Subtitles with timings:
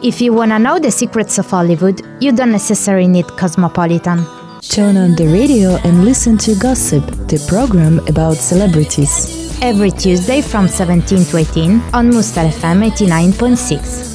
[0.00, 4.24] If you wanna know the secrets of Hollywood, you don't necessarily need Cosmopolitan.
[4.60, 9.58] Turn on the radio and listen to Gossip, the program about celebrities.
[9.60, 14.06] Every Tuesday from 17 to 18 on Mustar FM 89.6.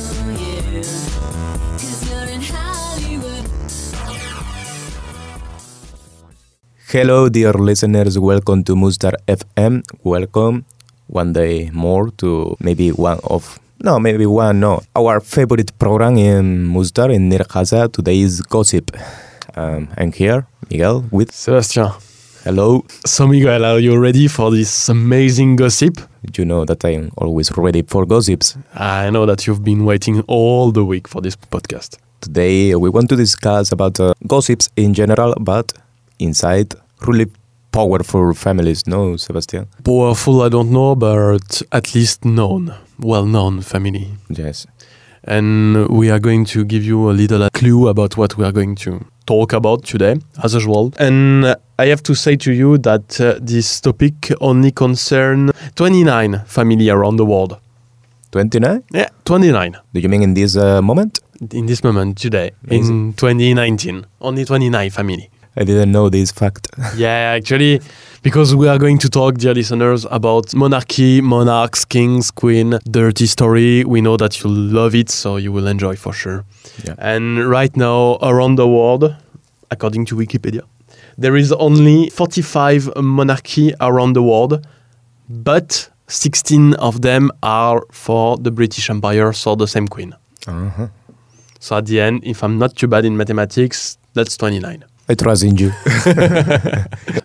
[6.87, 8.17] Hello, dear listeners.
[8.17, 9.83] Welcome to Mustar FM.
[10.01, 10.63] Welcome
[11.07, 16.65] one day more to maybe one of no, maybe one no our favorite program in
[16.67, 17.91] Mustar in Nirkaza.
[17.91, 18.91] Today is gossip.
[19.55, 21.89] Um, I'm here, Miguel, with Sebastian.
[22.43, 22.85] hello.
[23.05, 25.99] So, Miguel, are you ready for this amazing gossip?
[26.35, 28.57] You know that I'm always ready for gossips.
[28.73, 31.97] I know that you've been waiting all the week for this podcast.
[32.21, 35.73] Today we want to discuss about uh, gossips in general, but
[36.19, 36.73] inside
[37.05, 37.27] really
[37.73, 38.87] powerful families.
[38.87, 39.67] No, Sebastian.
[39.83, 44.07] Powerful, I don't know, but at least known, well known family.
[44.29, 44.65] Yes.
[45.25, 48.75] And we are going to give you a little clue about what we are going
[48.75, 50.93] to talk about today, as usual.
[50.99, 51.45] And
[51.79, 57.17] I have to say to you that uh, this topic only concern 29 family around
[57.17, 57.57] the world.
[58.31, 58.83] Twenty-nine.
[58.91, 61.19] Yeah, 29 Do you mean in this uh, moment?
[61.51, 64.05] in this moment today, in 2019.
[64.21, 65.29] Only 29 family.
[65.55, 66.67] I didn't know this fact.
[66.95, 67.81] Yeah, actually,
[68.23, 73.83] because we are going to talk, dear listeners, about monarchy, monarchs, kings, queen, dirty story.
[73.83, 76.45] We know that you love it, so you will enjoy for sure.
[76.83, 76.95] Yeah.
[76.97, 79.15] And right now, around the world,
[79.69, 80.61] according to Wikipedia,
[81.17, 84.65] there is only 45 monarchy around the world,
[85.29, 90.15] but 16 of them are for the British Empire, so the same queen.
[90.47, 90.87] Uh-huh.
[91.59, 94.83] So at the end, if I'm not too bad in mathematics, that's 29.
[95.09, 95.71] I trust in you.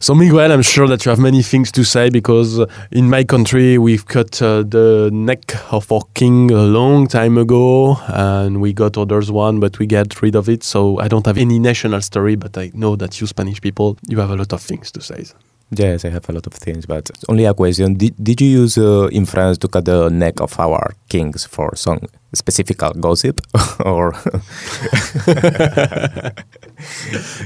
[0.00, 2.60] So Miguel, I'm sure that you have many things to say because
[2.92, 7.96] in my country we've cut uh, the neck of our king a long time ago,
[8.08, 10.62] and we got others one, but we get rid of it.
[10.62, 14.18] So I don't have any national story, but I know that you Spanish people, you
[14.20, 15.24] have a lot of things to say.
[15.70, 17.94] Yes, I have a lot of things, but only a question.
[17.94, 21.74] Did, did you use uh, in France to cut the neck of our kings for
[21.76, 22.00] some
[22.34, 23.40] specific gossip?
[23.84, 24.12] or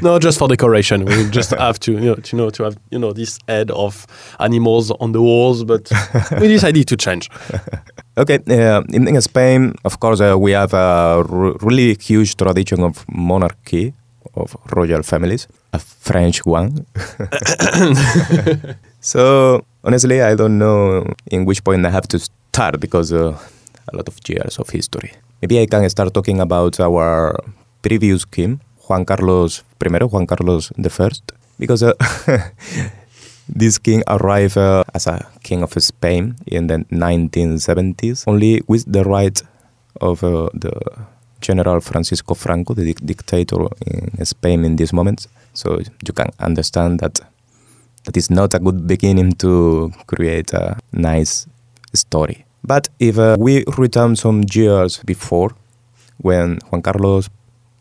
[0.02, 1.04] No, just for decoration.
[1.04, 4.06] We just have to, you know, to know to have, you know, this head of
[4.38, 5.90] animals on the walls, but
[6.40, 7.28] we decided to change.
[8.14, 12.82] Okay, uh, in, in Spain, of course, uh, we have a r- really huge tradition
[12.82, 13.94] of monarchy,
[14.34, 16.86] of royal families, a French one.
[19.00, 23.38] so, honestly, I don't know in which point I have to start because uh,
[23.92, 25.12] a lot of years of history.
[25.40, 27.36] Maybe I can start talking about our
[27.82, 31.10] previous king, Juan Carlos I, Juan Carlos I,
[31.58, 31.94] because uh,
[33.48, 39.04] this king arrived uh, as a king of Spain in the 1970s, only with the
[39.04, 39.42] right
[40.00, 40.72] of uh, the
[41.42, 45.26] General Francisco Franco, the dic- dictator in Spain in this moment.
[45.54, 47.20] So you can understand that
[48.04, 51.46] that is not a good beginning to create a nice
[51.94, 52.44] story.
[52.64, 55.50] But if uh, we return some years before,
[56.18, 57.28] when Juan Carlos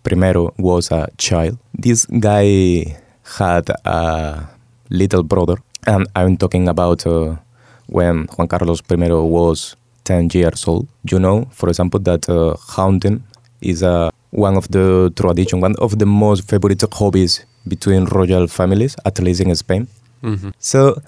[0.05, 2.97] I was a child, this guy
[3.37, 4.47] had a
[4.89, 7.35] little brother, and I'm talking about uh,
[7.87, 10.87] when Juan Carlos I was 10 years old.
[11.03, 12.55] You know, for example, that uh,
[13.61, 18.95] is uh, one of the tradition, one of the most favorite hobbies between royal families,
[19.05, 19.87] at least in Spain.
[20.23, 20.51] Mhm.
[20.59, 21.01] So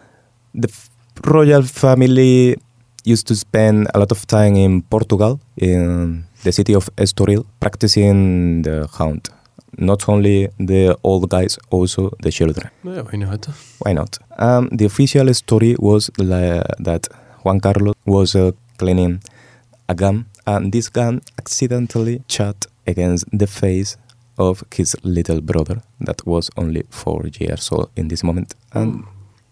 [0.54, 0.90] the f-
[1.26, 2.58] royal family
[3.06, 8.62] used to spend a lot of time in Portugal, in the city of Estoril, practicing
[8.64, 9.30] the hunt.
[9.78, 12.70] Not only the old guys, also the children.
[12.84, 13.48] Yeah, why not?
[13.80, 14.20] Why not?
[14.38, 17.08] Um, the official story was la- that
[17.44, 19.20] Juan Carlos was uh, cleaning
[19.90, 23.98] a gun, and this gun accidentally shot against the face
[24.38, 29.04] of his little brother, that was only four years old in this moment, and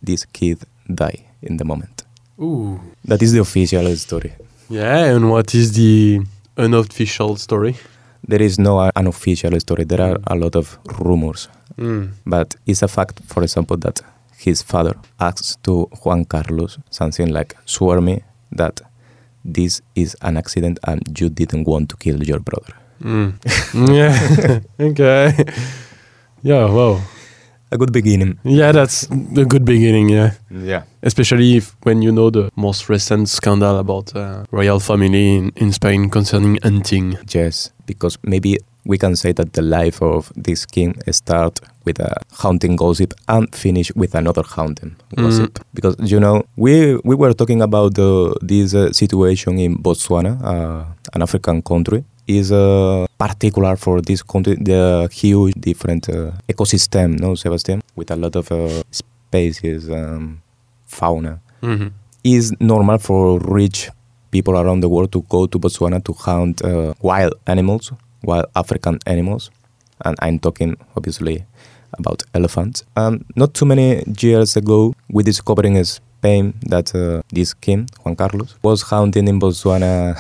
[0.02, 0.60] this kid
[0.94, 2.04] died in the moment.
[2.40, 2.80] Ooh.
[3.06, 4.34] That is the official story.
[4.70, 6.22] Yeah, and what is the
[6.58, 7.76] unofficial story?
[8.28, 9.84] There is no uh, unofficial story.
[9.84, 11.48] There are a lot of rumors,
[11.78, 12.12] Mm.
[12.26, 14.02] but it's a fact, for example, that
[14.38, 18.82] his father asked to Juan Carlos something like, "Swear me that
[19.46, 22.74] this is an accident and you didn't want to kill your brother."
[23.04, 23.34] Mm.
[23.94, 24.60] yeah.
[24.80, 25.34] okay.
[26.44, 26.66] Yeah.
[26.66, 27.02] Wow.
[27.74, 28.38] A good beginning.
[28.44, 30.10] Yeah, that's a good beginning.
[30.10, 30.84] Yeah, Yeah.
[31.04, 35.72] especially if when you know the most recent scandal about uh, royal family in, in
[35.72, 37.18] Spain concerning hunting.
[37.34, 42.22] Yes, because maybe we can say that the life of this king start with a
[42.32, 45.60] hunting gossip and finish with another hunting gossip.
[45.74, 50.86] Because you know, we we were talking about the, this uh, situation in Botswana, uh,
[51.14, 52.04] an African country.
[52.28, 58.16] is uh, particular for this country, the huge different uh, ecosystem, no, Sebastian, with a
[58.16, 60.42] lot of uh, species, um,
[60.86, 61.40] fauna.
[61.62, 61.88] hmm
[62.24, 63.90] Is normal for rich
[64.30, 67.92] people around the world to go to Botswana to hunt uh, wild animals,
[68.24, 69.50] wild African animals,
[70.06, 71.46] and I'm talking obviously
[71.94, 72.84] about elephants.
[72.96, 78.16] Um, not too many years ago, we discovered in Spain that uh, this king, Juan
[78.16, 80.16] Carlos, was hunting in Botswana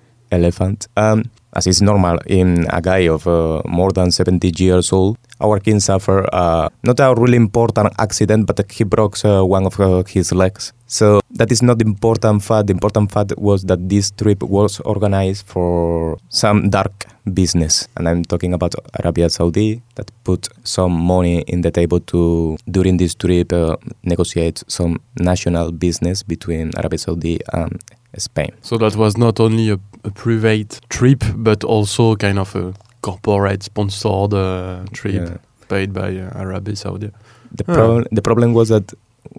[0.30, 0.88] elephant.
[0.96, 1.24] Um,
[1.56, 5.80] as is normal in a guy of uh, more than 70 years old, our king
[5.80, 10.32] suffered uh, not a really important accident, but he broke uh, one of uh, his
[10.32, 10.72] legs.
[10.86, 12.68] So that is not the important fact.
[12.68, 18.24] The important fact was that this trip was organized for some dark business, and I'm
[18.24, 23.52] talking about Arabia Saudi that put some money in the table to during this trip
[23.52, 27.82] uh, negotiate some national business between Arabia Saudi and
[28.16, 28.52] Spain.
[28.62, 32.74] So that was not only a, a private trip, but also kind of a
[33.06, 35.36] corporate sponsored uh, trip Yeah.
[35.68, 37.10] paid by uh, Arabia Saudi.
[37.58, 37.74] The Ah.
[37.74, 38.86] problem the problem was that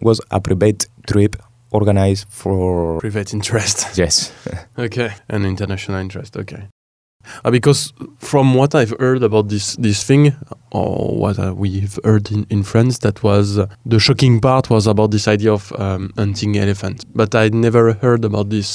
[0.08, 1.36] was a private trip
[1.72, 3.78] organized for Private interest.
[4.04, 4.32] yes
[4.86, 6.38] Okay, an international interest.
[6.38, 6.64] Okay,
[7.46, 10.34] uh, because from what I've heard about this this thing,
[10.72, 14.88] or what uh, we've heard in, in France, that was uh, the shocking part was
[14.88, 17.04] about this idea of um, hunting elephant.
[17.14, 18.70] But I never heard about this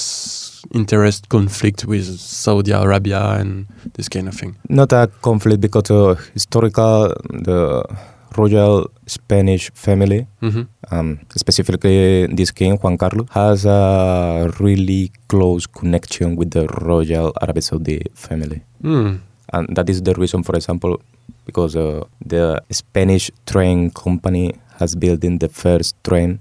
[0.75, 4.55] interest conflict with Saudi Arabia and this kind of thing.
[4.69, 7.09] not a conflict because uh, historical
[7.49, 7.83] the
[8.37, 16.37] royal Spanish family hmm um, specifically this king Juan Carlos has a really close connection
[16.37, 19.21] with the royal Arabia Saudi family Mm.
[19.53, 21.01] and that is the reason for example
[21.47, 26.41] because uh, the Spanish train company has built in the first train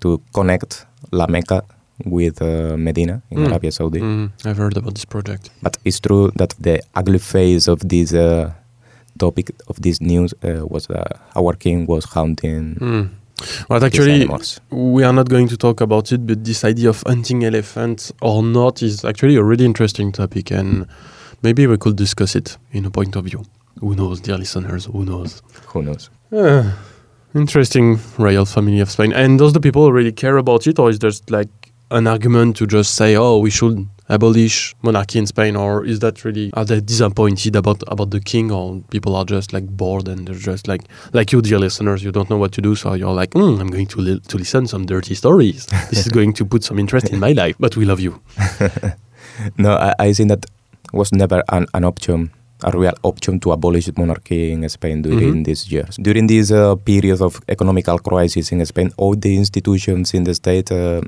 [0.00, 1.62] to connect La Mecca
[2.04, 3.46] with uh, Medina in Mm.
[3.46, 4.30] Arabia Saudi Mm.
[4.44, 5.50] I've heard about this project.
[5.62, 8.50] but it's true that the ugly face of this uh,
[9.18, 11.02] topic of this news uh, was uh,
[11.36, 13.08] our king was hunting Mm.
[13.68, 14.26] But these actually,
[14.70, 18.42] we are not going to talk about it, but this idea of hunting elephants or
[18.42, 20.86] not is actually a really interesting topic, and
[21.42, 23.44] maybe we could discuss it in a point of view.
[23.80, 24.86] Who knows, dear listeners?
[24.86, 25.42] Who knows?
[25.74, 26.08] Who knows?
[26.32, 26.72] Ah,
[27.34, 29.12] interesting royal family of Spain.
[29.12, 31.50] And does the people really care about it, or is there like
[31.90, 36.24] an argument to just say, "Oh, we should abolish monarchy in Spain," or is that
[36.24, 40.26] really are they disappointed about about the king, or people are just like bored and
[40.26, 43.12] they're just like like you, dear listeners, you don't know what to do, so you're
[43.20, 45.66] like, mm, "I'm going to li- to listen some dirty stories.
[45.90, 48.20] this is going to put some interest in my life." But we love you.
[49.58, 50.46] No, I, I think that
[50.92, 52.30] was never an, an option,
[52.64, 55.44] a real option to abolish monarchy in Spain during Mhm.
[55.44, 55.96] these years.
[56.00, 60.72] During this uh, period of economical crisis in Spain, all the institutions in the state
[60.72, 61.02] uh,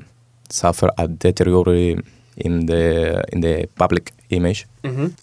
[0.49, 2.03] suffer a deterioration
[2.37, 4.65] in the in the public image.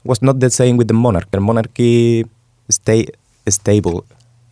[0.05, 1.31] Was not the same with the monarch.
[1.31, 2.25] The monarchy
[2.69, 3.07] stay
[3.49, 4.05] stable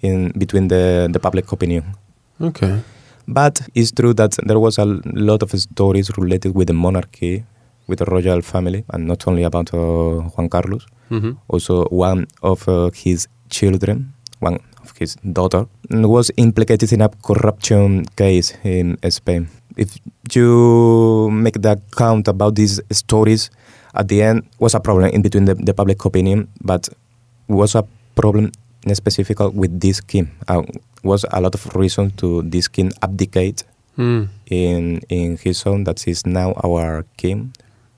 [0.03, 1.85] in between the, the public opinion.
[2.41, 2.81] Okay.
[3.27, 7.45] But it's true that there was a lot of stories related with the monarchy,
[7.89, 10.87] with the royal family, and not only about uh, Juan Carlos.
[11.09, 17.09] hmm Also, one of uh, his children, one of his daughter, was implicated in a
[17.09, 19.49] corruption case in Spain.
[19.77, 19.99] If
[20.33, 23.51] you make the count about these stories,
[23.95, 26.89] at the end was a problem in between the, the public opinion, but
[27.49, 28.53] was a problem
[28.87, 30.31] in specific with this king.
[30.49, 30.63] Uh,
[31.03, 33.65] was a lot of reason to this king abdicate
[33.97, 34.27] Mm.
[34.51, 37.55] in in his son that is now our king,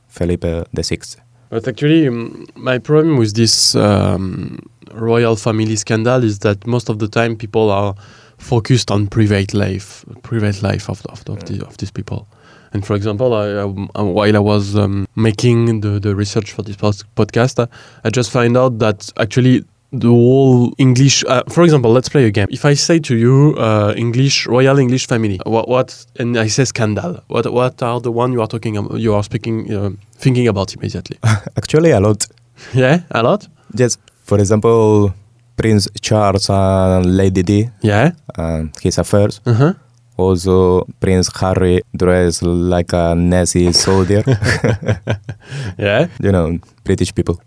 [0.09, 1.17] Felipe the Sixth.
[1.49, 4.59] But actually, um, my problem with this um,
[4.93, 7.95] royal family scandal is that most of the time people are
[8.39, 12.27] focused on private life, private life of of, of, the, of these people.
[12.73, 16.77] And for example, I, I, while I was um, making the, the research for this
[16.77, 17.67] podcast, uh,
[18.05, 21.25] I just find out that actually the whole English.
[21.25, 22.49] Uh, for example, let's play a game.
[22.51, 26.65] If I say to you, uh, English royal English family, what, what and I say
[26.65, 30.49] scandal, what what are the one you are talking about, you are speaking uh, thinking
[30.49, 31.19] about immediately?
[31.57, 32.27] Actually, a lot.
[32.75, 33.49] yeah, a lot.
[33.75, 33.99] Yes.
[34.23, 35.15] for example,
[35.57, 38.13] Prince Charles and Lady Di Yeah.
[38.37, 39.41] and his affairs.
[39.47, 39.73] Uh huh.
[40.19, 44.23] Also, Prince Harry dressed like a Nazi soldier.
[45.79, 46.07] Yeah.
[46.23, 47.41] you know, British people.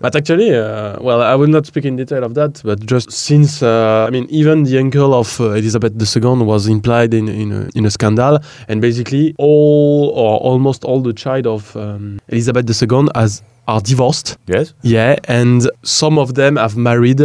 [0.00, 2.60] But actually, uh, well, I will not speak in detail of that.
[2.64, 7.14] But just since, uh, I mean, even the uncle of uh, Elizabeth II was implied
[7.14, 11.74] in in a, in a scandal, and basically all or almost all the child of
[11.76, 14.36] um, Elizabeth II has are divorced.
[14.46, 14.74] Yes.
[14.82, 17.20] Yeah, and some of them have married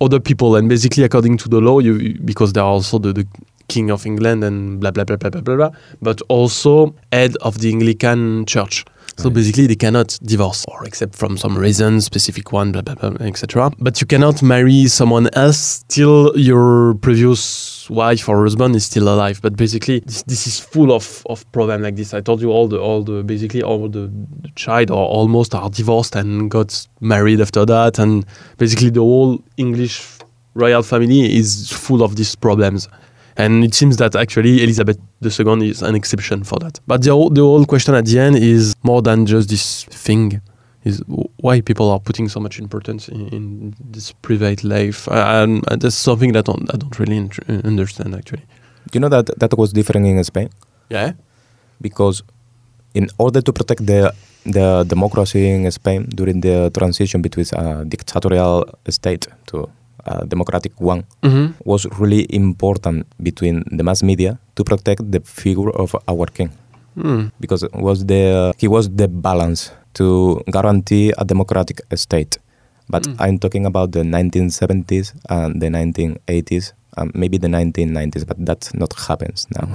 [0.00, 3.12] other people, and basically, according to the law, you you- because they are also the,
[3.12, 3.26] the
[3.68, 5.70] king of England and blah blah blah blah blah blah, blah
[6.02, 8.84] but also head of the Anglican Church.
[9.16, 13.26] So basically, they cannot divorce, or except from some reason, specific one, blah blah blah,
[13.26, 13.70] etc.
[13.78, 19.40] But you cannot marry someone else till your previous wife or husband is still alive.
[19.40, 22.12] But basically, this, this is full of of problem like this.
[22.12, 24.10] I told you all the all the basically all the,
[24.42, 28.26] the child or almost are divorced and got married after that, and
[28.58, 30.02] basically the whole English
[30.54, 32.88] royal family is full of these problems.
[33.36, 36.78] And it seems that actually Elizabeth II is an exception for that.
[36.86, 40.40] But the whole, the whole question at the end is more than just this thing.
[40.84, 41.02] Is
[41.40, 46.32] why people are putting so much importance in, in this private life, and, that's something
[46.34, 47.16] that don't, I don't really
[47.64, 48.42] understand actually.
[48.92, 50.50] You know that that was different in Spain
[50.90, 51.12] Yeah.
[51.80, 52.22] because
[52.92, 54.12] in order to protect the
[54.44, 59.70] the democracy in Spain during the transition between a dictatorial state to
[60.06, 61.46] a democratic one Mm-hmm.
[61.64, 66.50] was really important between the mass media to protect the figure of our king
[66.96, 67.32] Mm.
[67.40, 72.38] because it was the he was the balance to guarantee a democratic state.
[72.86, 73.16] But Mm.
[73.18, 78.92] I'm talking about the 1970s and the 1980s, and maybe the 1990s, but that not
[79.08, 79.66] happens now.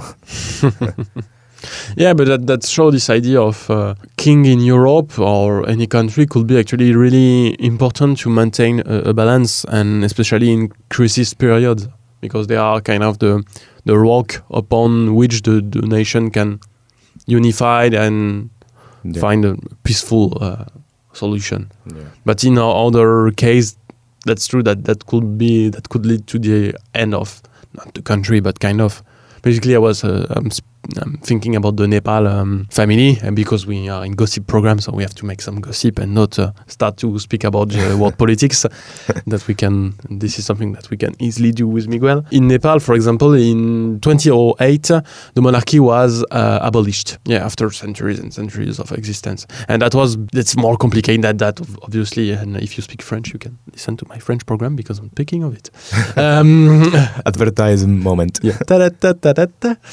[1.96, 6.26] Yeah, but that, that shows this idea of uh, king in Europe or any country
[6.26, 11.88] could be actually really important to maintain a, a balance, and especially in crisis periods,
[12.20, 13.42] because they are kind of the
[13.84, 16.60] the rock upon which the, the nation can
[17.26, 18.50] unify and
[19.02, 19.20] Yeah.
[19.20, 20.64] find a peaceful uh,
[21.14, 21.70] solution.
[21.86, 22.02] Yeah.
[22.26, 23.74] But in our other case,
[24.26, 27.40] that's true that that could be that could lead to the end of
[27.72, 29.02] not the country, but kind of.
[29.42, 30.50] Basically, I was uh, um,
[31.00, 34.92] um, thinking about the Nepal um, family, and because we are in gossip program, so
[34.92, 38.18] we have to make some gossip and not uh, start to speak about the world
[38.18, 38.66] politics.
[39.26, 39.94] That we can.
[40.08, 42.24] This is something that we can easily do with Miguel.
[42.30, 45.02] In Nepal, for example, in 2008, uh,
[45.34, 47.18] the monarchy was uh, abolished.
[47.24, 51.60] Yeah, after centuries and centuries of existence, and that was it's more complicated than that,
[51.82, 52.30] obviously.
[52.32, 55.42] And if you speak French, you can listen to my French program because I'm speaking
[55.44, 55.70] of it.
[56.16, 56.92] um,
[57.26, 58.40] Advertising moment.
[58.42, 58.58] yeah.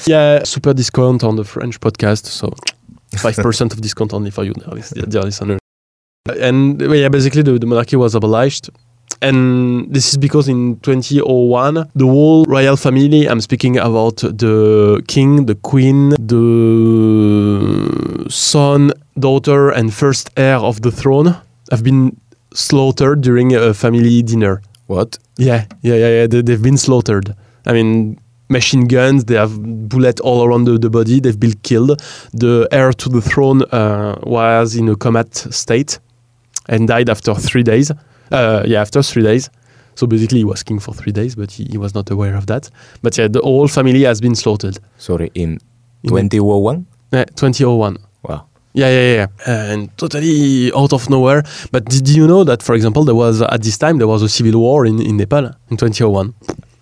[0.06, 2.24] Yeah, super discount on the French podcast.
[2.26, 2.46] So
[3.12, 5.58] 5% of discount only for you, dear, lis- dear listener.
[6.48, 8.70] And yeah, basically the, the monarchy was abolished.
[9.20, 15.46] And this is because in 2001, the whole royal family, I'm speaking about the king,
[15.46, 16.36] the queen, the
[18.28, 21.34] son, daughter, and first heir of the throne,
[21.70, 22.20] have been
[22.54, 24.62] slaughtered during a family dinner.
[24.86, 25.18] What?
[25.36, 26.26] Yeah, yeah, yeah, yeah.
[26.26, 27.34] They, they've been slaughtered.
[27.66, 29.24] I mean, machine guns.
[29.24, 31.20] They have bullet all around the, the body.
[31.20, 32.00] They've been killed.
[32.32, 35.98] The heir to the throne uh, was in a combat state
[36.68, 37.90] and died after three days.
[38.30, 39.50] Uh, yeah, after three days.
[39.94, 42.46] So basically, he was king for three days, but he, he was not aware of
[42.46, 42.70] that.
[43.02, 44.78] But yeah, the whole family has been slaughtered.
[44.98, 45.58] Sorry, in
[46.04, 46.86] In- 2001?
[47.12, 47.96] Yeah, 2001.
[48.22, 48.44] Wow.
[48.74, 49.14] Yeah, yeah, yeah,
[49.46, 49.62] yeah.
[49.72, 51.42] And totally out of nowhere.
[51.72, 54.28] But did you know that, for example, there was at this time there was a
[54.28, 56.32] civil war in, in Nepal in 2001?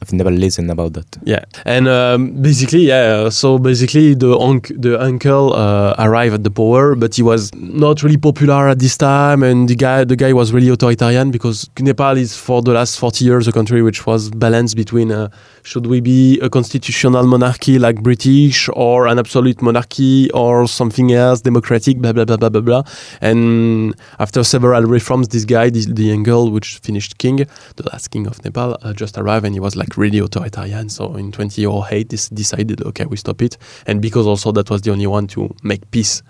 [0.07, 1.07] I've never listened about that.
[1.25, 3.29] Yeah, and um, basically, yeah.
[3.31, 8.03] So basically, the unc- the uncle uh, arrived at the power, but he was not
[8.03, 12.17] really popular at this time, and the guy the guy was really authoritarian because Nepal
[12.17, 15.29] is for the last forty years a country which was balanced between uh,
[15.65, 21.41] should we be a constitutional monarchy like British or an absolute monarchy or something else
[21.41, 22.83] democratic, blah blah blah blah blah blah.
[23.21, 27.47] And after several reforms, this guy, the, the uncle, which finished king,
[27.77, 30.89] the last king of Nepal, uh, just arrived and he was like really authoritarian.
[30.89, 33.57] So in 2008, this decided, okay, we stop it.
[33.87, 36.23] And because also that was the only one to make peace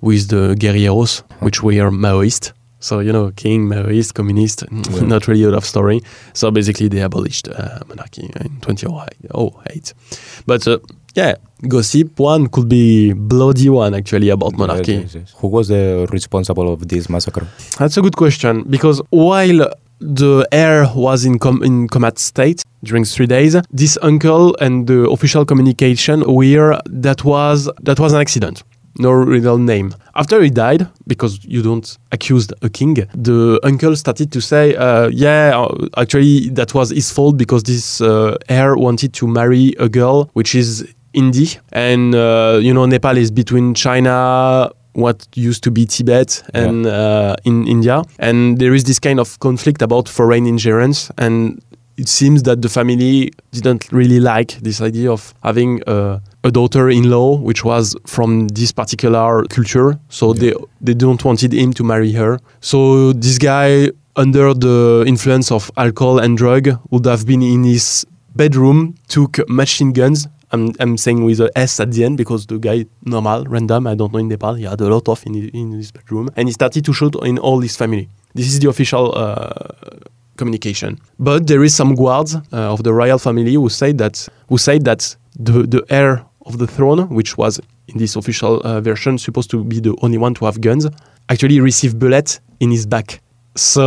[0.00, 2.52] with the guerrilleros, which were Maoist.
[2.78, 4.70] So, you know, king, Maoist, communist,
[5.02, 6.02] not really a love story.
[6.34, 9.94] So basically, they abolished uh, monarchy in 2008.
[10.46, 10.78] But uh,
[11.14, 14.92] yeah, gossip one could be bloody one actually about monarchy.
[14.92, 15.34] Yes, yes, yes.
[15.38, 17.46] Who was the responsible of this massacre?
[17.78, 23.04] That's a good question because while the heir was in com- in comat state during
[23.04, 28.62] three days, this uncle and the official communication were that was that was an accident.
[28.98, 29.94] No real name.
[30.14, 35.08] After he died, because you don't accuse a king, the uncle started to say, uh,
[35.08, 39.88] "Yeah, uh, actually, that was his fault because this uh, heir wanted to marry a
[39.88, 45.70] girl which is Indie, and uh, you know Nepal is between China, what used to
[45.70, 50.46] be Tibet, and uh, in India, and there is this kind of conflict about foreign
[50.46, 51.60] ingerence, and
[51.98, 57.36] it seems that the family didn't really like this idea of having a, a daughter-in-law
[57.38, 62.38] which was from this particular culture, so they they don't wanted him to marry her.
[62.60, 68.06] So this guy, under the influence of alcohol and drug, would have been in his
[68.34, 72.58] bedroom, took machine guns I'm, I'm saying with a S at the end because the
[72.58, 75.50] guy, normal, random, I don't know in Nepal, he had a lot of in, his-
[75.52, 76.28] in his bedroom.
[76.36, 78.08] And he started to shoot in all his family.
[78.34, 79.50] This is the official uh,
[80.36, 80.98] communication.
[81.18, 84.78] But there is some guards uh, of the royal family who say that who say
[84.80, 89.50] that the the heir of the throne, which was in this official uh, version supposed
[89.50, 90.86] to be the only one to have guns,
[91.28, 93.20] actually received bullet in his back.
[93.56, 93.82] So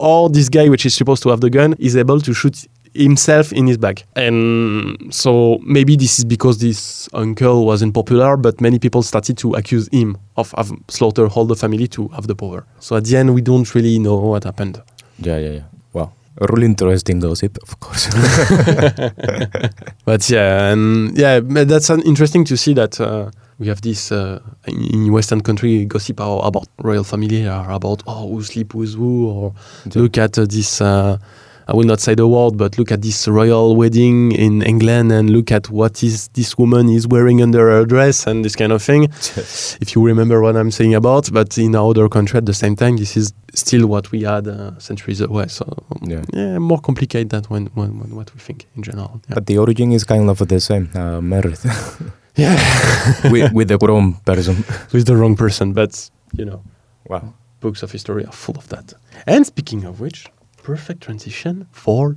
[0.00, 3.52] all this guy, which is supposed to have the gun, is able to shoot himself
[3.52, 4.04] in his bag.
[4.16, 9.54] And so maybe this is because this uncle wasn't popular, but many people started to
[9.54, 12.66] accuse him of have slaughtered all the family to have the power.
[12.80, 14.82] So at the end, we don't really know what happened.
[15.18, 15.64] Yeah, yeah, yeah.
[15.92, 16.12] Wow.
[16.40, 18.08] A really interesting gossip, of course.
[20.04, 24.10] But yeah, and yeah, but that's an interesting to see that uh, we have this
[24.10, 28.94] uh, in, in Western country gossip about royal family, are about oh who sleep with
[28.94, 29.54] who, or
[29.94, 30.80] look at uh, this.
[31.68, 35.30] I will not say the word, but look at this royal wedding in England and
[35.30, 38.82] look at what is this woman is wearing under her dress and this kind of
[38.82, 39.04] thing.
[39.80, 42.96] if you remember what I'm saying about, but in other country at the same time,
[42.96, 45.46] this is still what we had uh, centuries away.
[45.48, 45.64] So
[46.02, 46.22] Yeah.
[46.32, 49.20] yeah, more complicated than when, when, when what we think in general.
[49.28, 49.34] Yeah.
[49.34, 50.90] But the origin is kind of the same.
[50.94, 51.58] Uh, married
[52.36, 52.58] yeah.
[53.30, 54.56] with, with a grown person.
[54.92, 55.72] with the wrong person.
[55.72, 56.62] But you know,
[57.08, 57.34] Wow.
[57.60, 58.94] books of history are full of that.
[59.26, 60.26] And speaking of which,
[60.62, 62.16] perfect transition for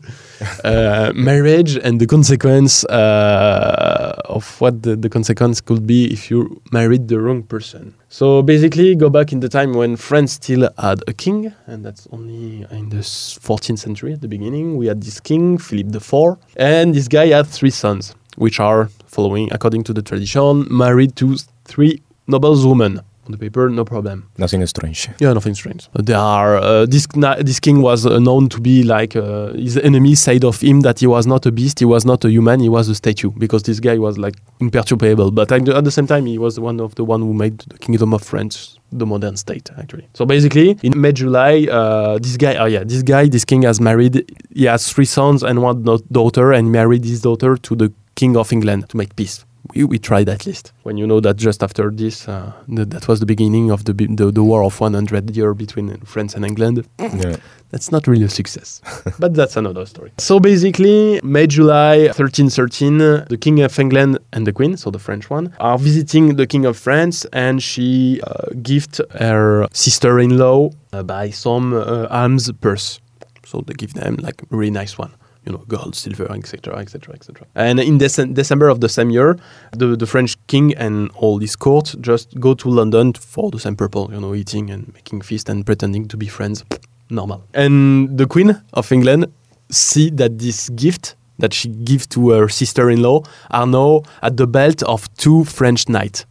[0.64, 6.62] uh, marriage and the consequence uh, of what the, the consequence could be if you
[6.72, 7.94] married the wrong person.
[8.10, 12.08] So basically, go back in the time when France still had a king, and that's
[12.12, 14.78] only in the 14th century at the beginning.
[14.78, 19.52] We had this king, Philip IV, and this guy had three sons, which are following,
[19.52, 23.02] according to the tradition, married to three noblewomen.
[23.26, 24.30] On the paper, no problem.
[24.38, 25.10] Nothing is strange.
[25.20, 25.90] Yeah, nothing strange.
[25.94, 27.08] There are uh, this
[27.40, 31.00] this king was uh, known to be like uh, his enemies said of him that
[31.00, 33.64] he was not a beast, he was not a human, he was a statue because
[33.64, 35.32] this guy was like imperturbable.
[35.32, 38.14] But at the, same time, he was one of the one who made the kingdom
[38.14, 40.08] of France the modern state actually.
[40.14, 43.82] So basically, in May July, uh, this guy, oh yeah, this guy, this king has
[43.82, 44.32] married.
[44.54, 48.52] He has three sons and one daughter, and married his daughter to the king of
[48.52, 49.45] England to make peace.
[49.76, 50.72] We, we tried at least.
[50.84, 53.94] When you know that just after this, uh, th- that was the beginning of the,
[53.94, 56.88] bi- the the war of 100 year between France and England.
[57.00, 57.36] Yeah.
[57.72, 58.82] That's not really a success,
[59.20, 60.12] but that's another story.
[60.18, 65.00] So basically, May July 1313, uh, the King of England and the Queen, so the
[65.00, 71.04] French one, are visiting the King of France, and she uh, gift her sister-in-law uh,
[71.04, 73.02] by some uh, alms purse.
[73.46, 75.12] So they give them like a really nice one.
[75.46, 77.48] You know, gold, silver, etc., etc., etc.
[77.56, 79.38] And in Dece- December of the same year,
[79.72, 83.76] the, the French king and all his court just go to London for the same
[83.76, 86.64] purpose, you know, eating and making feast and pretending to be friends.
[87.10, 87.44] Normal.
[87.54, 89.32] And the Queen of England
[89.70, 94.82] see that this gift that she gives to her sister-in-law are now at the belt
[94.84, 96.26] of two French knights.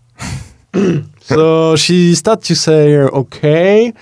[1.20, 3.92] so she starts to say, okay,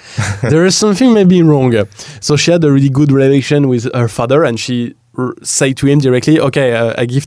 [0.43, 1.75] there is something maybe wrong.
[2.21, 4.95] So she had a really good relation with her father, and she
[5.43, 7.27] say to him directly, okay, uh, I give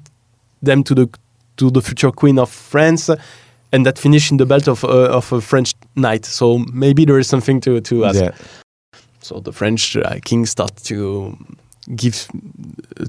[0.61, 1.09] them to the
[1.57, 3.09] to the future queen of France,
[3.71, 6.25] and that finish in the belt of uh, of a French knight.
[6.25, 8.19] So maybe there is something to to ask.
[8.19, 8.31] Yeah.
[9.21, 11.37] So the French uh, king starts to
[11.95, 12.27] give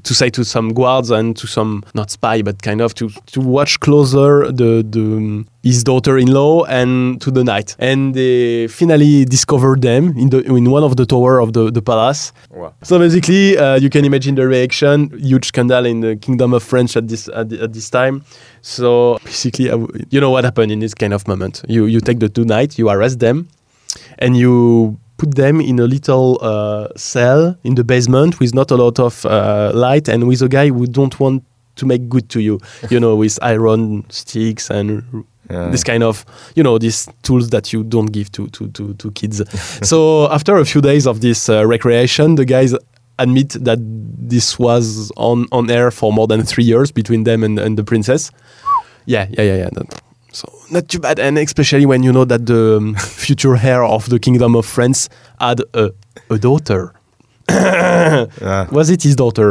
[0.04, 3.40] to say to some guards and to some not spy but kind of to to
[3.40, 9.76] watch closer the the um, his daughter-in-law and to the knight and they finally discover
[9.76, 12.72] them in the in one of the tower of the the palace Wow.
[12.82, 15.10] so basically, uh, you can imagine the reaction.
[15.18, 18.22] Huge scandal in the Kingdom of France at this at, the- at this time.
[18.62, 19.66] So basically,
[20.10, 21.62] you know what happened in this kind of moment.
[21.68, 23.48] You you take the two knights, you arrest them,
[24.18, 28.76] and you put them in a little uh, cell in the basement with not a
[28.76, 31.42] lot of uh, light and with a guy who don't want
[31.76, 32.58] to make good to you.
[32.90, 35.02] You know, with iron sticks and
[35.50, 35.70] Yeah.
[35.70, 36.24] this kind of
[36.56, 39.40] you know these tools that you don't give to to to, to kids
[39.88, 42.74] so after a few days of this uh, recreation the guys
[43.18, 43.78] admit that
[44.30, 47.84] this was on on air for more than three years between them and, and the
[47.84, 48.32] princess
[49.06, 50.02] yeah yeah yeah yeah that-
[50.36, 52.94] so not too bad and especially when you know that the um,
[53.24, 55.00] future heir of the kingdom of france
[55.40, 55.84] had a,
[56.30, 56.82] a daughter
[57.48, 58.68] Yeah.
[58.78, 59.48] was it his daughter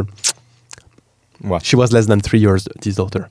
[1.50, 1.60] Wow.
[1.60, 3.30] she was less than three years, his daughter.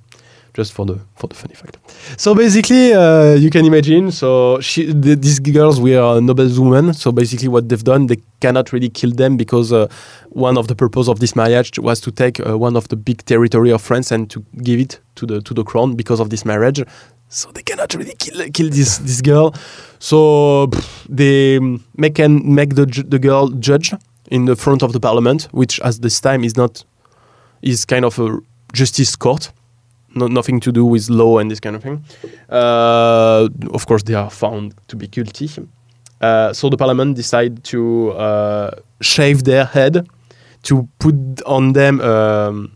[0.58, 1.78] Just for the for the funny fact.
[2.16, 4.12] So basically, uh, you can imagine.
[4.12, 6.94] So she, the, these girls were noble women.
[6.94, 9.88] So basically, what they've done, they cannot really kill them because uh,
[10.30, 13.24] one of the purpose of this marriage was to take uh, one of the big
[13.24, 16.44] territory of France and to give it to the to the crown because of this
[16.44, 16.80] marriage.
[17.28, 19.54] So they cannot really kill kill this this girl.
[19.98, 21.58] So pff, they
[21.96, 23.94] make and make the the girl judge
[24.30, 26.84] in the front of the parliament, which at this time is not
[27.62, 28.38] is kind of a
[28.72, 29.52] justice court.
[30.14, 32.04] no, nothing to do with law and this kind of thing.
[32.48, 35.50] Uh, of course, they are found to be guilty.
[36.20, 40.06] Uh, so the parliament decide to uh, shave their head,
[40.62, 42.73] to put on them um,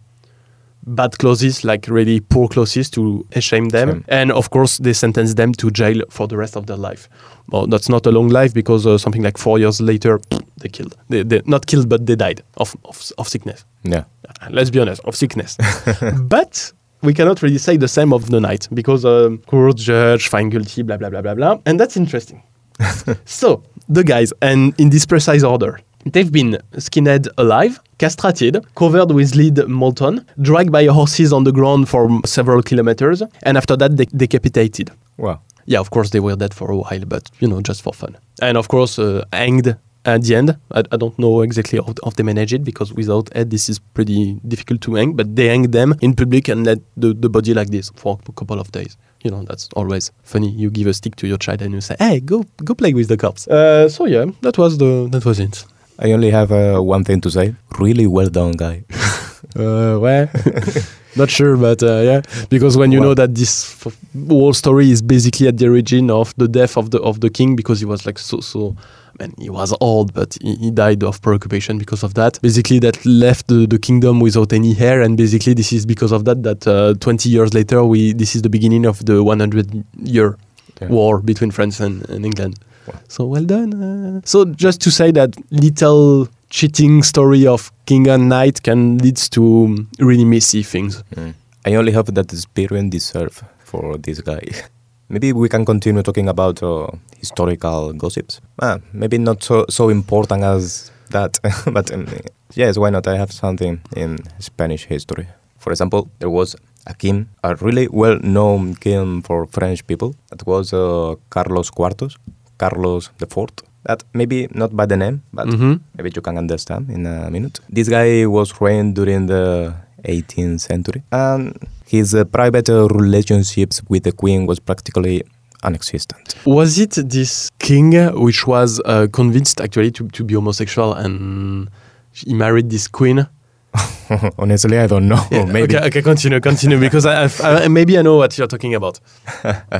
[0.94, 4.04] bad clothes, like really poor clothes, to shame them, Shame.
[4.08, 7.08] and of course they sentence them to jail for the rest of their life.
[7.50, 10.20] Well, that's not a long life because uh, something like four years later,
[10.58, 10.96] they killed.
[11.08, 13.64] They, they not killed, but they died of of, of sickness.
[13.84, 14.04] Yeah.
[14.50, 15.56] Let's be honest, of sickness.
[16.22, 16.72] but
[17.02, 20.82] we cannot really say the same of the knight because um, court, judge, find guilty,
[20.82, 22.42] blah blah blah blah blah, and that's interesting.
[23.24, 25.80] so the guys, and in this precise order,
[26.12, 31.88] they've been skinned alive, castrated, covered with lead molten, dragged by horses on the ground
[31.88, 34.90] for several kilometers, and after that, de- decapitated.
[35.16, 35.40] Wow.
[35.66, 38.16] Yeah, of course they were dead for a while, but you know, just for fun.
[38.40, 40.56] And of course, uh, hanged at the end.
[40.72, 43.78] I, I don't know exactly how, how they manage it because without head, this is
[43.78, 45.12] pretty difficult to hang.
[45.14, 48.32] But they hang them in public and let the, the body like this for a
[48.32, 48.96] couple of days.
[49.22, 50.48] You know, that's always funny.
[50.50, 53.08] You give a stick to your child and you say, "Hey, go go play with
[53.08, 53.48] the cops.
[53.48, 55.64] Uh, so yeah, that was the that was it.
[55.98, 57.54] I only have uh, one thing to say.
[57.78, 58.84] Really well done, guy.
[59.56, 60.28] Uh, well,
[61.16, 63.96] not sure, but uh, yeah, because when you Well- know that this f-
[64.28, 67.56] whole story is basically at the origin of the death of the of the king,
[67.56, 68.76] because he was like so so.
[69.18, 72.38] Man, he was old, but he, he died of preoccupation because of that.
[72.42, 76.24] Basically, that left the, the kingdom without any heir, and basically, this is because of
[76.24, 80.36] that that uh, 20 years later, we this is the beginning of the 100 year
[80.80, 80.88] Yeah.
[80.88, 82.58] war between France and, and England.
[82.88, 83.00] Wow.
[83.08, 83.74] So well done.
[83.74, 89.16] Uh, so just to say that little cheating story of king and knight can lead
[89.16, 91.02] to really messy things.
[91.14, 91.34] Mm.
[91.66, 94.42] I only hope that the experience deserve for this guy.
[95.08, 98.40] maybe we can continue talking about uh, historical gossips.
[98.60, 101.38] Ah, maybe not so so important as that,
[101.72, 102.06] but um,
[102.54, 103.06] yes, why not?
[103.06, 105.26] I have something in Spanish history.
[105.58, 110.14] For example, there was a king, a really well-known king for French people.
[110.30, 112.16] That was uh, Carlos IV,
[112.58, 113.46] Carlos IV.
[113.84, 115.80] That maybe not by the name, but Mhm.
[115.96, 117.60] maybe you can understand in a minute.
[117.70, 119.72] This guy was reigned during the
[120.04, 125.22] 18th century, and his uh, private uh, relationships with the queen was practically
[125.64, 126.34] non-existent.
[126.44, 131.68] Was it this king which was uh, convinced actually to, to be homosexual and
[132.12, 133.26] he married this queen?
[134.38, 135.22] Honestly, I don't know.
[135.30, 135.76] maybe.
[135.76, 139.00] Okay, okay, continue, continue, because I, I've- I, maybe I know what you're talking about.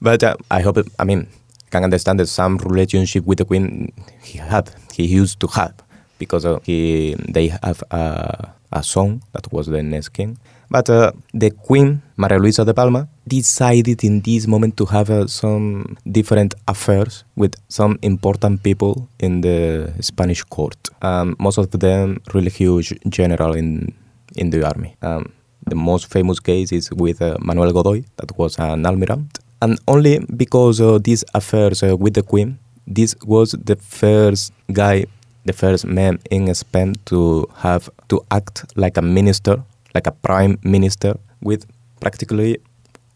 [0.00, 1.26] But uh, I hope, it, I mean,
[1.70, 5.74] can understand that some relationship with the queen he had, he used to have,
[6.18, 10.38] because uh, he they have a, a son that was the next king.
[10.68, 15.26] But uh, the queen, Maria Luisa de Parma, decided in this moment to have uh,
[15.28, 20.76] some different affairs with some important people in the Spanish court.
[21.02, 23.94] Um, most of them really huge general in
[24.34, 24.96] in the army.
[25.02, 25.32] Um,
[25.66, 29.38] the most famous case is with uh, Manuel Godoy, that was an almirant.
[29.62, 35.06] And only because of these affairs uh, with the queen, this was the first guy,
[35.44, 39.62] the first man in Spain to have to act like a minister,
[39.94, 41.64] like a prime minister, with
[42.00, 42.58] practically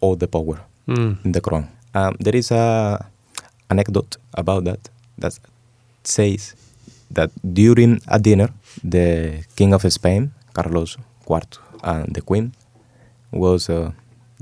[0.01, 1.25] all the power Mm.
[1.25, 1.69] in the crown.
[1.95, 2.99] Um, there is a
[3.69, 5.39] anecdote about that that
[6.03, 6.55] says
[7.15, 8.49] that during a dinner,
[8.83, 10.97] the king of Spain, Carlos
[11.31, 12.53] IV, and the queen
[13.31, 13.93] was uh,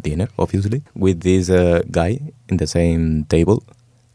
[0.02, 3.62] dinner, obviously, with this uh, guy in the same table.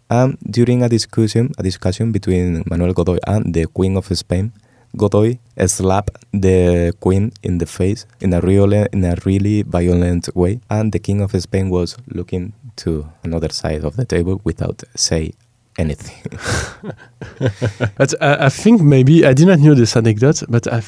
[0.10, 4.52] And during a discussion, a discussion between Manuel Godoy and the Queen of Spain,
[4.96, 10.60] Godoy slapped the Queen in the face in a really, in a really violent way,
[10.70, 15.34] and the King of Spain was looking to another side of the table without say
[15.78, 16.16] anything.
[17.98, 20.84] But uh, I think maybe I did not know this anecdote, but I,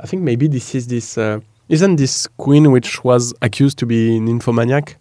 [0.00, 1.18] I think maybe this is this.
[1.18, 4.96] Uh, isn't this queen which was accused to be nymphomaniac?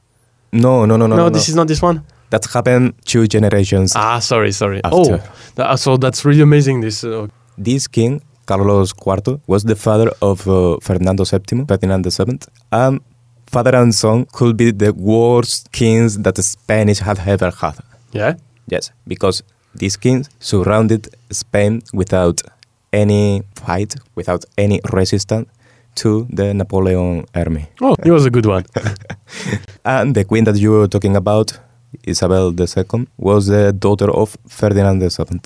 [0.51, 1.29] no, no, no, no, no.
[1.29, 2.01] this is not this one.
[2.29, 3.93] that happened two generations.
[3.95, 4.81] Ah, sorry, sorry.
[4.83, 5.15] After.
[5.15, 5.21] Oh,
[5.55, 6.81] tha- so that's really amazing.
[6.81, 7.03] This.
[7.03, 7.27] Uh,
[7.57, 12.39] This king, Carlos IV, was the father of uh, Fernando VII, Ferdinand VII,
[12.71, 12.99] and
[13.47, 17.75] father and son could be the worst kings that the Spanish had ever had.
[18.13, 18.33] yeah.
[18.69, 22.41] Yes, because these kings surrounded Spain without
[22.91, 25.47] any fight, without any resistance
[26.03, 27.65] to the Napoleon army.
[27.81, 28.63] Oh, he was a good one.
[29.85, 31.59] And the queen that you were talking about,
[32.03, 35.39] Isabel II, was the daughter of Ferdinand VII.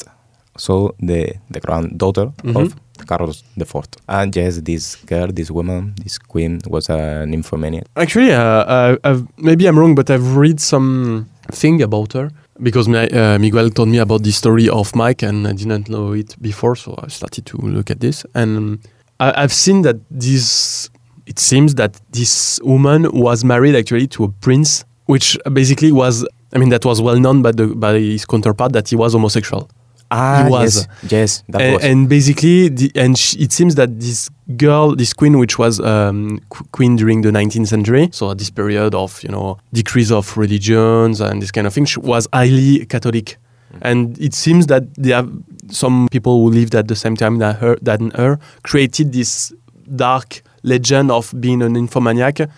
[0.58, 2.56] So the, the granddaughter Mhm.
[2.56, 2.76] of
[3.08, 3.76] Carlos IV.
[4.08, 7.86] And yes, this girl, this woman, this queen was a nymphomaniac.
[7.96, 8.40] Actually, uh,
[8.76, 12.30] uh, I've, maybe I'm wrong, but I've read some thing about her
[12.62, 16.12] because my, uh, Miguel told me about the story of Mike, and I didn't know
[16.14, 18.80] it before, so I started to look at this, and um,
[19.22, 20.90] I, I've seen that this
[21.28, 26.58] it seems that this woman was married actually to a prince, which basically was, I
[26.58, 29.70] mean, that was well known by, the, by his counterpart that he was homosexual.
[30.10, 30.88] Ah, He was.
[31.04, 31.84] yes, yes, that and, was.
[31.86, 36.42] and basically, the, and sh it seems that this girl, this queen, which was um,
[36.50, 40.36] qu- queen during the 19th century, so at this period of you know decrease of
[40.36, 43.38] religions and this kind of thing, she was highly Catholic.
[43.84, 45.32] And it seems that they have
[45.72, 49.54] some people who lived at the same time that her, than her created this
[49.96, 52.50] dark legend of being an nymphomaniac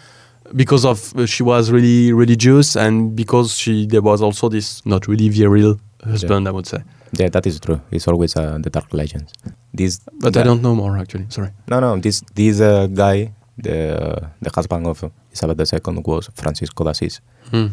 [0.56, 5.08] because of uh, she was really religious and because she there was also this not
[5.08, 6.84] really virile husband, I would say.
[7.14, 7.80] yeah, that is true.
[7.92, 9.34] It's always uh, the dark legends.
[9.74, 11.26] This, But I don't know more actually.
[11.30, 11.50] Sorry.
[11.68, 11.98] No, no.
[11.98, 17.22] This this uh, guy, the the husband of Isabel II, was Francisco de Assis.
[17.52, 17.68] Hmm.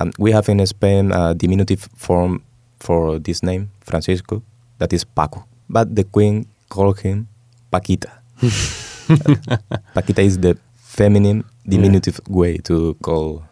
[0.00, 2.42] And we have in Spain a diminutive form
[2.78, 4.42] for this name, Francisco,
[4.78, 5.44] that is Paco.
[5.68, 7.28] But the queen called him
[7.70, 8.10] Paquita.
[9.94, 13.44] Paquita is the feminine diminutive way to call.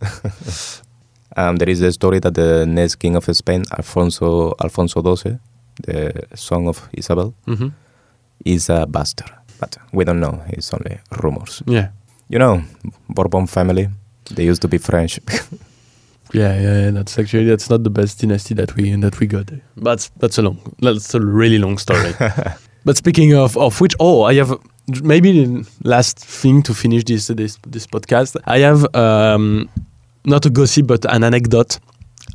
[1.36, 5.38] um, there is the story that the next king of Spain, Alfonso Alfonso XII,
[5.82, 7.68] the son of Isabel, hmm
[8.44, 9.30] is a bastard.
[9.60, 10.42] But we don't know.
[10.48, 11.62] It's only rumors.
[11.66, 11.90] Yeah.
[12.28, 12.62] You know,
[13.08, 13.88] Bourbon family,
[14.34, 15.20] they used to be French.
[16.32, 19.50] Yeah, yeah, yeah, that's actually that's not the best dynasty that we that we got.
[19.76, 22.14] But that's a long, that's a really long story.
[22.84, 24.56] but speaking of of which, oh, I have
[25.02, 28.36] maybe the last thing to finish this this this podcast.
[28.46, 29.68] I have um,
[30.24, 31.78] not a gossip but an anecdote.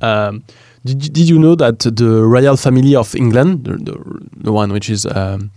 [0.02, 0.44] Um,
[0.86, 3.96] did you- did you know that the royal family of England, the the,
[4.44, 5.50] the one which is um,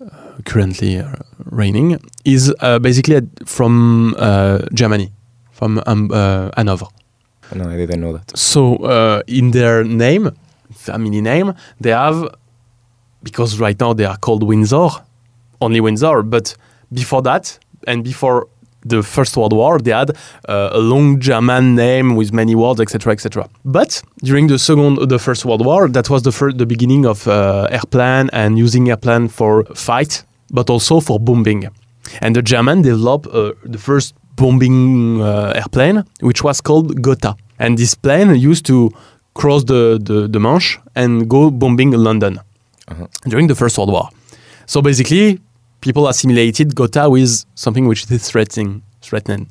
[0.00, 1.12] uh, currently uh,
[1.52, 5.12] reigning, is uh, basically from uh, Germany,
[5.52, 6.86] from um, uh, Hanover.
[7.54, 8.36] No, I didn't know that.
[8.36, 10.30] So uh, in their name,
[10.74, 12.28] family name, they have
[13.22, 14.88] because right now they are called Windsor,
[15.60, 16.22] only Windsor.
[16.22, 16.56] But
[16.92, 18.48] before that, and before
[18.84, 20.10] the First World War, they had
[20.48, 23.48] uh, a long German name with many words, etc., etc.
[23.64, 27.26] But during the second, the First World War, that was the first, the beginning of
[27.26, 31.68] uh, airplane and using airplane for fight, but also for bombing.
[32.20, 37.36] And the German developed uh, the first bombing uh, airplane, which was called Gotha.
[37.58, 38.90] And this plane used to
[39.34, 42.38] cross the, the, the Manche and go bombing London
[42.90, 43.06] Uh-huh.
[43.28, 44.08] during the First World War.
[44.66, 45.38] So basically,
[45.80, 48.80] people assimilated Gotha with something which is threatening.
[49.02, 49.46] threatening.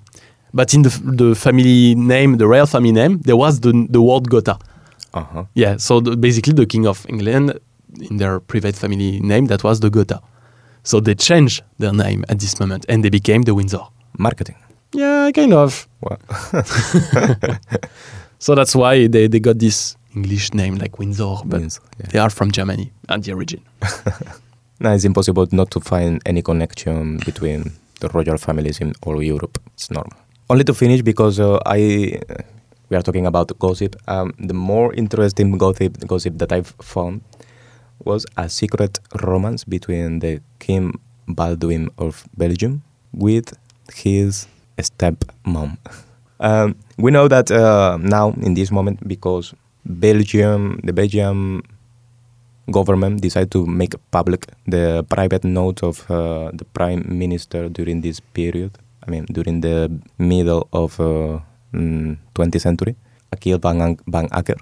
[0.54, 0.90] But in the,
[1.22, 4.58] the family name, the royal family name, there was the, the word Gotha.
[5.14, 5.44] Uh-huh.
[5.54, 7.60] Yeah, so the, basically the king of England,
[8.10, 10.20] in their private family name, that was the Gotha.
[10.84, 13.84] So they changed their name at this moment and they became the Windsor.
[14.18, 14.56] Marketing.
[14.94, 15.88] Yeah, kind of.
[16.02, 16.20] Well,
[18.40, 22.06] So that's why they, they got this English name like Windsor, but means, yeah.
[22.12, 23.62] they are from Germany at the origin.
[24.80, 29.58] No, it's impossible not to find any connection between the royal families in all Europe.
[29.74, 30.14] It's normal.
[30.52, 32.22] Only to finish, because uh, I
[32.90, 33.96] we are talking about gossip.
[34.08, 37.22] Um, the more interesting gossip gossip that I've found
[38.06, 43.58] was a secret romance between the King Baldwin of Belgium with
[43.96, 44.46] his
[44.78, 45.78] stepmom.
[46.40, 49.54] Um, we know that uh, now in this moment because
[49.86, 51.64] Belgium, the Belgium
[52.72, 58.20] government decided to make public the private notes of uh, the prime minister during this
[58.20, 58.78] period.
[59.08, 61.40] I mean, during the middle of uh,
[61.74, 62.96] mm, 20th century,
[63.32, 64.60] Achille van, An- van Acker.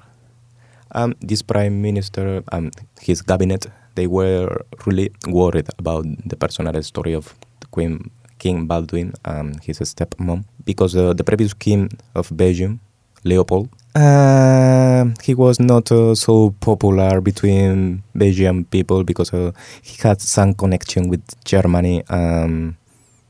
[0.94, 7.14] Um, this prime minister, and his cabinet, they were really worried about the personal story
[7.14, 8.12] of the Queen
[8.46, 12.80] King Baldwin and his stepmom because uh, the previous king of Belgium,
[13.24, 20.22] Leopold, uh, he was not uh, so popular between Belgian people because uh, he had
[20.22, 22.78] some connection with Germany um,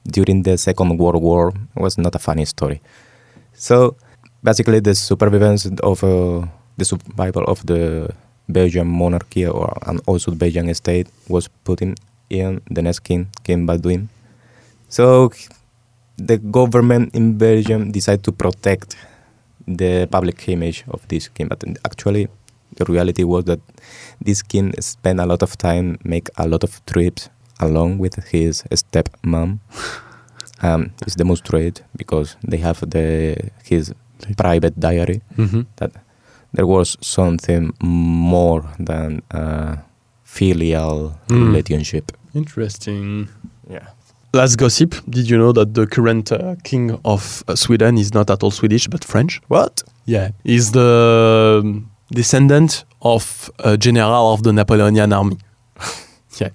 [0.04, 1.54] during the Second World War.
[1.78, 2.82] It was not a funny story.
[3.54, 3.96] So
[4.44, 8.10] basically, the supervivience of uh, the survival of the
[8.50, 11.96] Belgian monarchy or and also the Belgian state was put in
[12.30, 14.10] the next king, King Baldwin.
[14.90, 15.32] So
[16.18, 18.96] the government in Belgium decided to protect
[19.68, 22.28] the public image of this king, but actually
[22.78, 23.60] the reality was that
[24.22, 28.64] this king spent a lot of time, make a lot of trips along with his
[28.72, 29.60] stepmom.
[30.62, 33.94] um, it's demonstrated because they have the his
[34.38, 35.62] private diary Mm-hmm.
[35.78, 35.92] that
[36.54, 39.78] there was something more than a
[40.24, 41.48] filial Mm.
[41.48, 42.12] relationship.
[42.34, 43.28] Interesting.
[43.70, 43.88] Yeah.
[44.36, 48.30] Last gossip Did you know that the current uh, king of uh, Sweden is not
[48.30, 49.42] at all Swedish but French?
[49.48, 49.82] What?
[50.04, 50.32] Yeah.
[50.44, 55.38] He's the um, descendant of a general of the Napoleonian army.
[56.38, 56.50] yeah.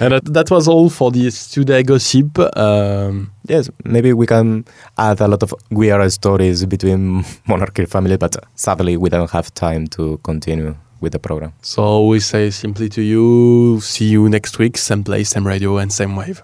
[0.00, 2.40] and that, that was all for this today gossip.
[2.56, 4.64] Um, yes, maybe we can
[4.98, 9.86] add a lot of weird stories between monarchy family, but sadly we don't have time
[9.88, 11.52] to continue with the program.
[11.62, 15.92] so we say simply to you, see you next week, same place, same radio, and
[15.92, 16.42] same wave.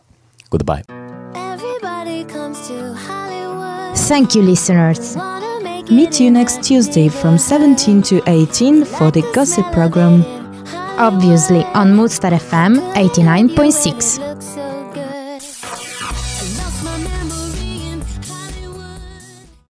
[0.50, 0.84] Goodbye.
[1.34, 3.96] Everybody comes to Hollywood.
[3.98, 5.16] Thank you, listeners.
[5.90, 10.24] Meet you next Tuesday from 17 to 18 for the gossip program.
[10.98, 14.18] Obviously on Mood Star FM 89.6.
[14.18, 14.67] look so